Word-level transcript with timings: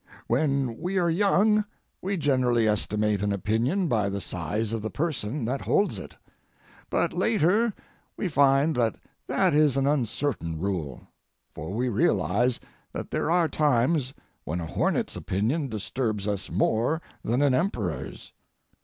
When 0.25 0.79
we 0.79 0.97
are 0.97 1.11
young 1.11 1.63
we 2.01 2.17
generally 2.17 2.67
estimate 2.67 3.21
an 3.21 3.31
opinion 3.31 3.87
by 3.87 4.09
the 4.09 4.19
size 4.19 4.73
of 4.73 4.81
the 4.81 4.89
person 4.89 5.45
that 5.45 5.61
holds 5.61 5.99
it, 5.99 6.15
but 6.89 7.13
later 7.13 7.71
we 8.17 8.27
find 8.27 8.75
that 8.77 8.95
that 9.27 9.53
is 9.53 9.77
an 9.77 9.85
uncertain 9.85 10.57
rule, 10.59 11.05
for 11.53 11.71
we 11.71 11.87
realize 11.87 12.59
that 12.93 13.11
there 13.11 13.29
are 13.29 13.47
times 13.47 14.15
when 14.43 14.59
a 14.59 14.65
hornet's 14.65 15.15
opinion 15.15 15.67
disturbs 15.67 16.27
us 16.27 16.49
more 16.49 16.99
than 17.23 17.43
an 17.43 17.53
emperor's. 17.53 18.33